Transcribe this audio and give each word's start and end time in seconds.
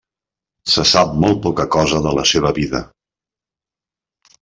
Se 0.75 0.85
sap 0.93 1.11
molt 1.25 1.39
poca 1.45 1.67
cosa 1.77 2.03
de 2.09 2.17
la 2.21 2.27
seva 2.33 2.57
vida. 2.61 2.85